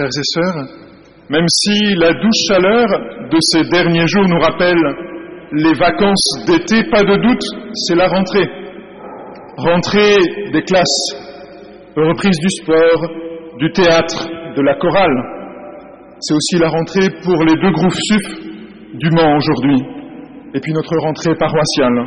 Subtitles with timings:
[0.00, 0.64] Frères et sœurs,
[1.28, 2.86] même si la douce chaleur
[3.28, 4.80] de ces derniers jours nous rappelle
[5.52, 7.42] les vacances d'été, pas de doute,
[7.74, 8.48] c'est la rentrée.
[9.58, 10.16] Rentrée
[10.54, 11.12] des classes,
[11.94, 13.10] reprise du sport,
[13.58, 14.26] du théâtre,
[14.56, 15.18] de la chorale.
[16.20, 18.40] C'est aussi la rentrée pour les deux groupes SUF
[18.94, 19.82] du Mans aujourd'hui,
[20.54, 22.06] et puis notre rentrée paroissiale.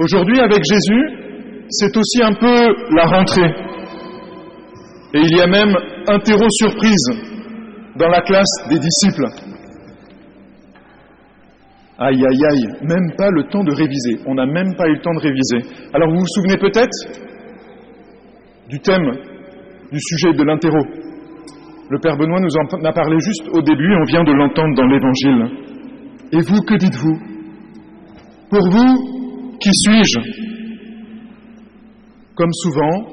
[0.00, 3.54] Aujourd'hui, avec Jésus, c'est aussi un peu la rentrée.
[5.14, 5.74] Et il y a même
[6.08, 7.06] un terreau surprise
[7.96, 9.26] dans la classe des disciples.
[11.98, 14.24] Aïe, aïe, aïe, même pas le temps de réviser.
[14.26, 15.90] On n'a même pas eu le temps de réviser.
[15.92, 16.96] Alors vous vous souvenez peut-être
[18.68, 19.10] du thème,
[19.92, 20.78] du sujet de l'interro?
[21.90, 24.86] Le Père Benoît nous en a parlé juste au début, on vient de l'entendre dans
[24.86, 25.44] l'Évangile.
[26.32, 27.18] Et vous, que dites-vous?
[28.48, 30.20] Pour vous, qui suis-je?
[32.34, 33.06] Comme souvent,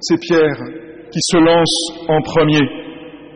[0.00, 2.64] c'est Pierre qui se lance en premier.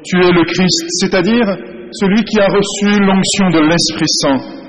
[0.04, 1.46] Tu es le Christ, c'est-à-dire
[1.92, 4.62] celui qui a reçu l'onction de l'Esprit Saint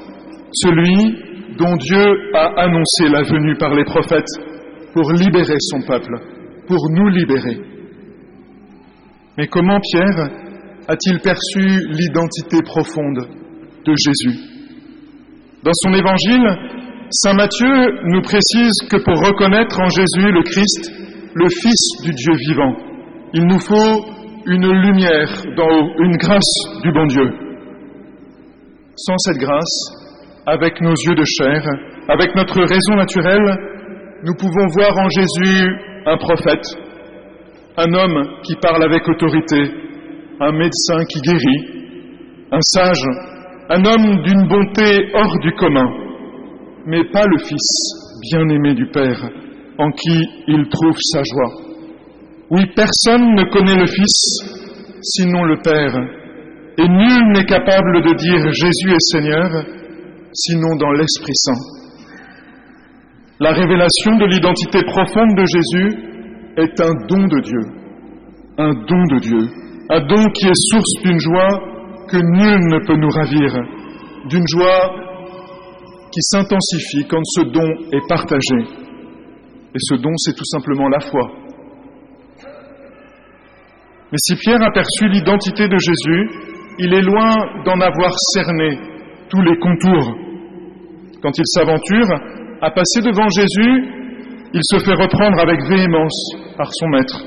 [0.53, 4.29] celui dont Dieu a annoncé la venue par les prophètes
[4.93, 6.13] pour libérer son peuple,
[6.67, 7.57] pour nous libérer.
[9.37, 10.29] Mais comment Pierre
[10.87, 13.27] a-t-il perçu l'identité profonde
[13.85, 14.39] de Jésus?
[15.63, 16.45] Dans son évangile,
[17.09, 20.91] Saint Matthieu nous précise que pour reconnaître en Jésus le Christ,
[21.33, 22.75] le Fils du Dieu vivant,
[23.33, 24.05] il nous faut
[24.45, 27.29] une lumière d'en haut, une grâce du bon Dieu.
[28.95, 30.03] Sans cette grâce,
[30.45, 31.63] avec nos yeux de chair,
[32.09, 33.57] avec notre raison naturelle,
[34.23, 35.65] nous pouvons voir en Jésus
[36.05, 36.65] un prophète,
[37.77, 39.63] un homme qui parle avec autorité,
[40.39, 43.03] un médecin qui guérit, un sage,
[43.69, 45.89] un homme d'une bonté hors du commun,
[46.85, 49.19] mais pas le Fils bien-aimé du Père,
[49.79, 51.62] en qui il trouve sa joie.
[52.51, 54.63] Oui, personne ne connaît le Fils
[55.01, 55.95] sinon le Père,
[56.77, 59.49] et nul n'est capable de dire Jésus est Seigneur
[60.33, 61.61] sinon dans l'Esprit Saint.
[63.39, 66.13] La révélation de l'identité profonde de Jésus
[66.57, 67.61] est un don de Dieu,
[68.57, 69.49] un don de Dieu,
[69.89, 71.59] un don qui est source d'une joie
[72.09, 73.51] que nul ne peut nous ravir,
[74.29, 75.03] d'une joie
[76.11, 78.59] qui s'intensifie quand ce don est partagé.
[79.75, 81.42] Et ce don, c'est tout simplement la foi.
[84.13, 86.29] Mais si Pierre aperçut l'identité de Jésus,
[86.77, 87.33] il est loin
[87.65, 88.77] d'en avoir cerné
[89.27, 90.15] tous les contours.
[91.19, 92.13] Quand il s'aventure
[92.61, 93.73] à passer devant Jésus,
[94.53, 97.23] il se fait reprendre avec véhémence par son maître.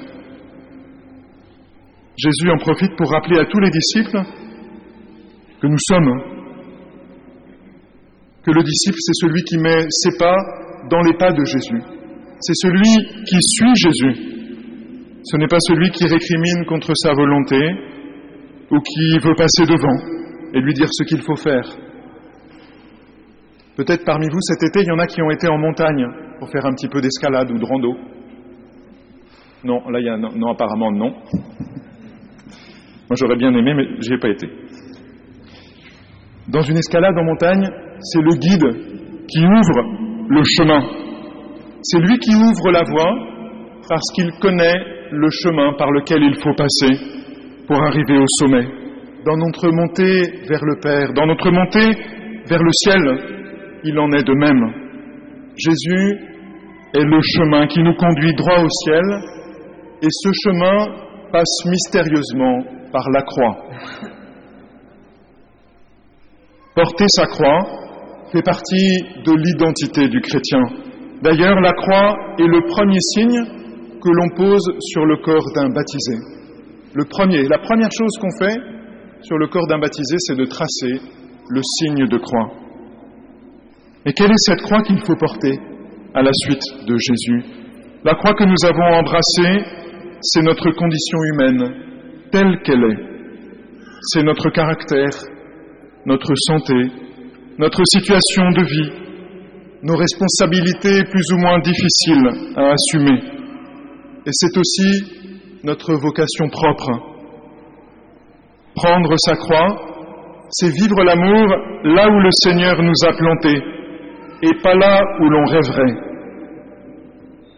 [2.17, 4.23] Jésus en profite pour rappeler à tous les disciples
[5.61, 6.21] que nous sommes,
[8.45, 10.37] que le disciple, c'est celui qui met ses pas
[10.89, 11.83] dans les pas de Jésus.
[12.39, 14.26] C'est celui qui suit Jésus.
[15.29, 17.59] Ce n'est pas celui qui récrimine contre sa volonté
[18.71, 19.99] ou qui veut passer devant
[20.55, 21.65] et lui dire ce qu'il faut faire.
[23.77, 26.07] Peut-être parmi vous cet été, il y en a qui ont été en montagne
[26.39, 27.97] pour faire un petit peu d'escalade ou de rando.
[29.65, 31.11] Non, là, il y a non, apparemment non.
[31.11, 34.49] Moi, j'aurais bien aimé, mais n'y ai pas été.
[36.47, 39.83] Dans une escalade en montagne, c'est le guide qui ouvre
[40.29, 40.83] le chemin.
[41.83, 43.13] C'est lui qui ouvre la voie
[43.89, 46.99] parce qu'il connaît le chemin par lequel il faut passer
[47.67, 48.67] pour arriver au sommet.
[49.25, 51.99] Dans notre montée vers le Père, dans notre montée
[52.49, 53.01] vers le ciel,
[53.85, 54.73] il en est de même.
[55.57, 56.19] Jésus
[56.95, 59.05] est le chemin qui nous conduit droit au ciel
[60.03, 60.87] et ce chemin
[61.33, 62.63] passe mystérieusement
[62.93, 63.57] par la croix.
[66.75, 67.65] Porter sa croix
[68.33, 70.61] fait partie de l'identité du chrétien.
[71.23, 73.56] D'ailleurs, la croix est le premier signe
[74.07, 74.63] que l'on pose
[74.93, 76.15] sur le corps d'un baptisé.
[76.95, 78.57] La première chose qu'on fait
[79.23, 81.01] sur le corps d'un baptisé, c'est de tracer
[81.51, 82.53] le signe de croix.
[84.07, 85.59] Et quelle est cette croix qu'il faut porter
[86.15, 87.43] à la suite de Jésus?
[88.05, 89.65] La croix que nous avons embrassée,
[90.23, 91.65] c'est notre condition humaine,
[92.31, 93.01] telle qu'elle est.
[94.13, 95.11] C'est notre caractère,
[96.07, 96.75] notre santé,
[97.59, 98.93] notre situation de vie,
[99.83, 103.36] nos responsabilités plus ou moins difficiles à assumer.
[104.27, 106.91] Et c'est aussi notre vocation propre.
[108.75, 109.69] Prendre sa croix,
[110.51, 111.47] c'est vivre l'amour
[111.85, 113.63] là où le Seigneur nous a plantés
[114.43, 115.95] et pas là où l'on rêverait.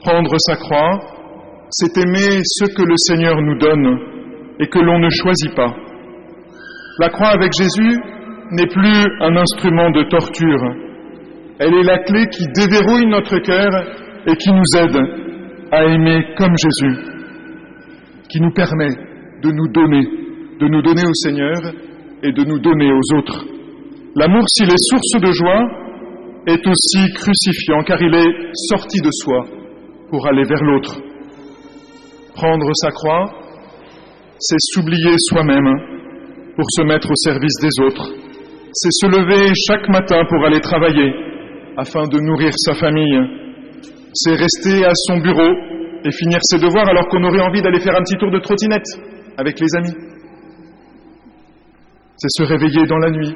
[0.04, 1.00] Prendre sa croix,
[1.70, 3.98] c'est aimer ce que le Seigneur nous donne
[4.60, 5.74] et que l'on ne choisit pas.
[6.98, 7.98] La croix avec Jésus
[8.50, 10.64] n'est plus un instrument de torture.
[11.60, 13.70] Elle est la clé qui déverrouille notre cœur
[14.26, 15.27] et qui nous aide
[15.70, 16.96] à aimer comme Jésus,
[18.28, 18.90] qui nous permet
[19.42, 20.04] de nous donner,
[20.60, 21.56] de nous donner au Seigneur
[22.22, 23.44] et de nous donner aux autres.
[24.16, 25.62] L'amour, s'il est source de joie,
[26.46, 28.32] est aussi crucifiant car il est
[28.70, 29.44] sorti de soi
[30.10, 30.98] pour aller vers l'autre.
[32.34, 33.30] Prendre sa croix,
[34.38, 35.70] c'est s'oublier soi-même
[36.56, 38.08] pour se mettre au service des autres.
[38.72, 41.12] C'est se lever chaque matin pour aller travailler
[41.76, 43.47] afin de nourrir sa famille.
[44.14, 45.52] C'est rester à son bureau
[46.04, 48.86] et finir ses devoirs alors qu'on aurait envie d'aller faire un petit tour de trottinette
[49.36, 49.94] avec les amis.
[52.16, 53.34] C'est se réveiller dans la nuit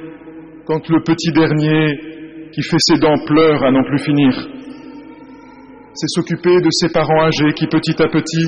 [0.67, 4.35] quand le petit dernier qui fait ses dents pleure à n'en plus finir.
[5.95, 8.47] C'est s'occuper de ses parents âgés qui petit à petit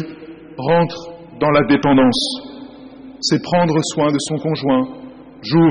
[0.57, 2.55] rentrent dans la dépendance.
[3.21, 4.89] C'est prendre soin de son conjoint
[5.43, 5.71] jour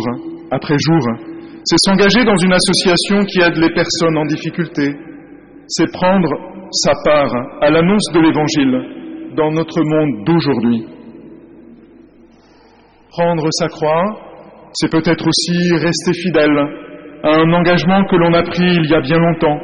[0.51, 1.01] après jour.
[1.65, 4.93] C'est s'engager dans une association qui aide les personnes en difficulté.
[5.75, 6.29] C'est prendre
[6.71, 10.85] sa part à l'annonce de l'Évangile dans notre monde d'aujourd'hui.
[13.09, 14.03] Prendre sa croix,
[14.73, 16.59] c'est peut-être aussi rester fidèle
[17.23, 19.59] à un engagement que l'on a pris il y a bien longtemps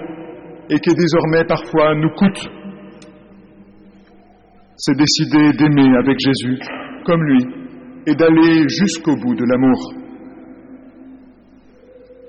[0.72, 2.50] et qui désormais parfois nous coûte.
[4.78, 6.58] C'est décider d'aimer avec Jésus
[7.06, 7.46] comme lui
[8.08, 9.94] et d'aller jusqu'au bout de l'amour.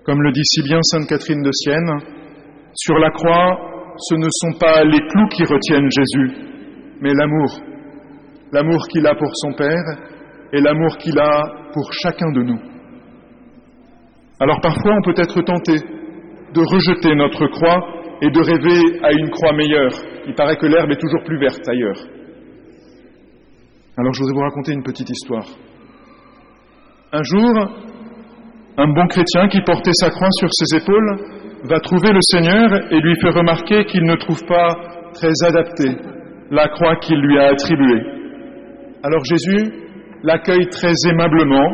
[0.05, 2.21] Comme le dit si bien Sainte Catherine de Sienne,
[2.75, 3.70] sur la croix,
[4.01, 6.33] ce ne sont pas les clous qui retiennent Jésus,
[7.01, 7.61] mais l'amour.
[8.53, 9.85] L'amour qu'il a pour son Père
[10.53, 11.43] et l'amour qu'il a
[11.73, 12.61] pour chacun de nous.
[14.41, 17.79] Alors parfois on peut être tenté de rejeter notre croix
[18.23, 19.93] et de rêver à une croix meilleure.
[20.27, 22.01] Il paraît que l'herbe est toujours plus verte ailleurs.
[23.97, 25.47] Alors je voudrais vous raconter une petite histoire.
[27.13, 27.51] Un jour,
[28.77, 33.01] un bon chrétien qui portait sa croix sur ses épaules va trouver le Seigneur et
[33.01, 34.77] lui fait remarquer qu'il ne trouve pas
[35.15, 35.97] très adaptée
[36.51, 38.03] la croix qu'il lui a attribuée.
[39.03, 39.73] Alors Jésus
[40.23, 41.71] l'accueille très aimablement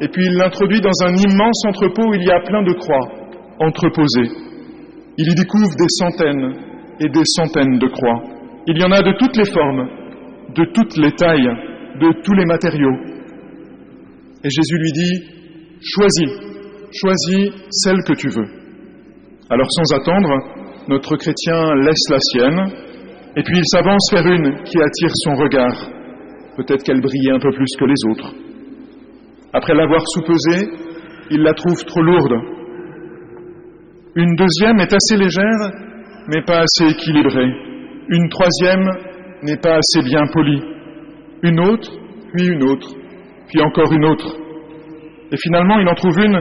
[0.00, 3.06] et puis il l'introduit dans un immense entrepôt où il y a plein de croix
[3.60, 4.30] entreposées.
[5.16, 6.54] Il y découvre des centaines
[7.00, 8.22] et des centaines de croix.
[8.66, 9.88] Il y en a de toutes les formes,
[10.56, 11.50] de toutes les tailles,
[12.00, 12.96] de tous les matériaux.
[14.42, 15.22] Et Jésus lui dit,
[15.80, 16.30] choisis,
[16.92, 18.63] choisis celle que tu veux.
[19.50, 20.30] Alors sans attendre,
[20.88, 22.66] notre chrétien laisse la sienne,
[23.36, 25.90] et puis il s'avance vers une qui attire son regard.
[26.56, 28.32] Peut-être qu'elle brillait un peu plus que les autres.
[29.52, 30.68] Après l'avoir soupesée,
[31.30, 32.34] il la trouve trop lourde.
[34.16, 35.72] Une deuxième est assez légère,
[36.28, 37.50] mais pas assez équilibrée.
[38.08, 38.88] Une troisième
[39.42, 40.62] n'est pas assez bien polie.
[41.42, 41.90] Une autre,
[42.32, 42.88] puis une autre,
[43.48, 44.36] puis encore une autre.
[45.32, 46.40] Et finalement, il en trouve une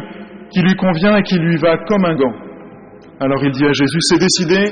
[0.52, 2.43] qui lui convient et qui lui va comme un gant.
[3.20, 4.72] Alors il dit à Jésus, c'est décidé,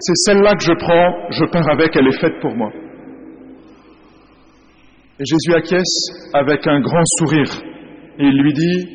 [0.00, 2.70] c'est celle-là que je prends, je pars avec, elle est faite pour moi.
[5.20, 7.50] Et Jésus acquiesce avec un grand sourire
[8.18, 8.88] et il lui dit,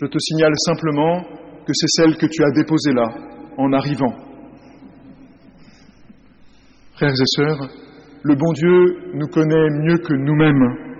[0.00, 1.22] je te signale simplement
[1.66, 3.06] que c'est celle que tu as déposée là,
[3.58, 4.14] en arrivant.
[6.94, 7.68] Frères et sœurs,
[8.22, 10.90] le bon Dieu nous connaît mieux que nous-mêmes.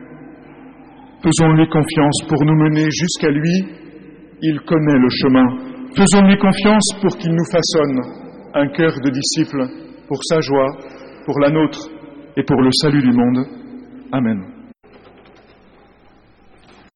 [1.23, 3.53] Faisons-lui confiance pour nous mener jusqu'à lui.
[4.43, 5.70] Il connaît le chemin.
[5.97, 8.01] Faisons-lui confiance pour qu'il nous façonne
[8.55, 9.67] un cœur de disciple
[10.07, 10.69] pour sa joie,
[11.27, 11.89] pour la nôtre
[12.37, 13.47] et pour le salut du monde.
[14.13, 14.60] Amen.